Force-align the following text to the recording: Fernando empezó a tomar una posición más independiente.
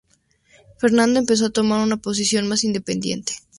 Fernando 0.79 1.19
empezó 1.19 1.45
a 1.45 1.51
tomar 1.51 1.79
una 1.81 1.95
posición 1.97 2.47
más 2.47 2.63
independiente. 2.63 3.33